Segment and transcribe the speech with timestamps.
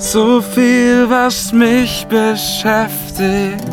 [0.00, 3.68] So viel, was mich beschäftigt.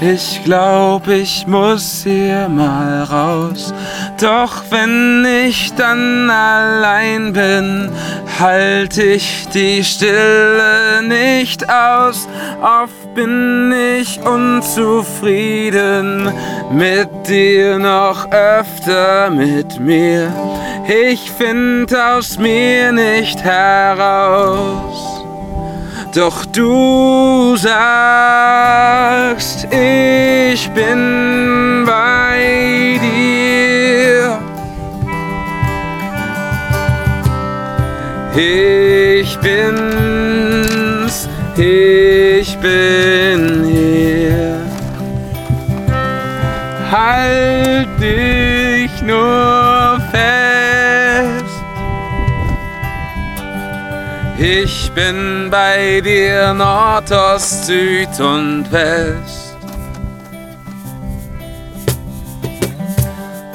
[0.00, 3.74] Ich glaub, ich muss hier mal raus.
[4.18, 7.92] Doch wenn ich dann allein bin,
[8.40, 12.26] halt ich die Stille nicht aus.
[12.62, 13.70] Oft bin
[14.00, 16.32] ich unzufrieden,
[16.70, 20.32] mit dir noch öfter mit mir.
[20.88, 25.15] Ich find aus mir nicht heraus.
[26.16, 28.16] Doch du sagst,
[29.70, 34.38] ich bin bei dir.
[38.34, 44.56] Ich bin's, ich bin hier.
[46.90, 49.55] Halt dich nur
[54.38, 59.56] Ich bin bei dir Nord, Ost, Süd und West.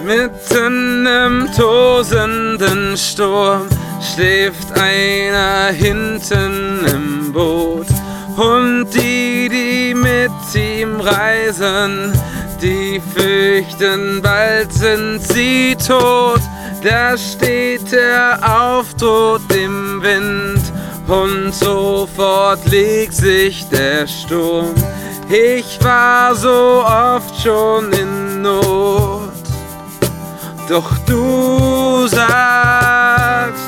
[0.04, 3.68] Mitten im tosenden Sturm
[4.02, 7.88] schläft einer hinten im Boot.
[8.36, 12.12] Und die, die mit ihm reisen,
[12.60, 16.42] die fürchten, bald sind sie tot.
[16.84, 20.61] Da steht er auf tot im Wind
[21.12, 24.74] und sofort legt sich der Sturm.
[25.30, 29.32] Ich war so oft schon in Not,
[30.70, 33.64] doch du sagst,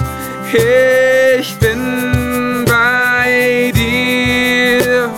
[0.53, 5.09] ich bin bei dir.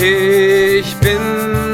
[0.00, 1.67] Ich bin's,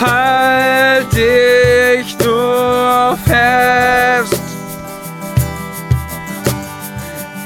[0.00, 4.42] Halt dich nur fest.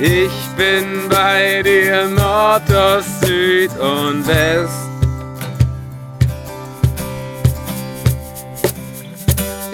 [0.00, 4.99] Ich bin bei dir Nord, Ost, Süd und West.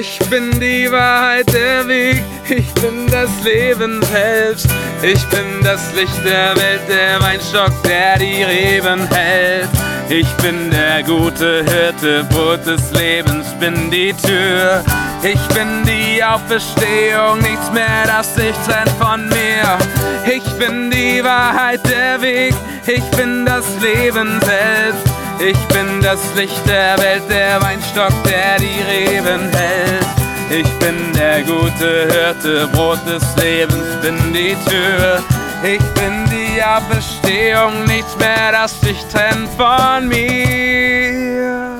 [0.09, 4.69] Ich bin die Wahrheit, der Weg, ich bin das Leben selbst.
[5.03, 9.69] Ich bin das Licht der Welt, der Weinstock, der die Reben hält.
[10.09, 14.84] Ich bin der gute Hirte, Brot des Lebens, bin die Tür.
[15.22, 19.78] Ich bin die Auferstehung, nichts mehr, das sich trennt von mir.
[20.25, 22.55] Ich bin die Wahrheit, der Weg,
[22.87, 25.25] ich bin das Leben selbst.
[25.38, 30.06] Ich bin das Licht der Welt, der Weinstock, der die Reben hält.
[30.48, 35.22] Ich bin der gute Hirte, Brot des Lebens, bin die Tür.
[35.62, 41.76] Ich bin die Auferstehung, nichts mehr, das sich trennt von mir.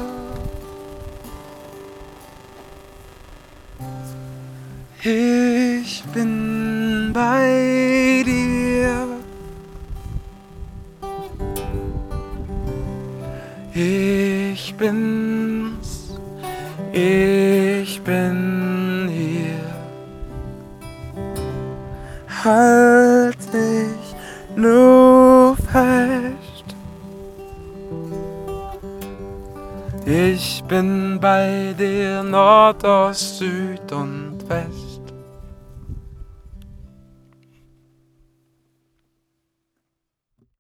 [5.03, 7.86] Ich bin bei
[13.79, 16.19] Ich bin's,
[16.95, 19.61] ich bin hier.
[22.43, 24.17] Halt dich
[24.57, 26.75] nur fest.
[30.07, 34.96] Ich bin bei dir Nord, Ost, Süd und West.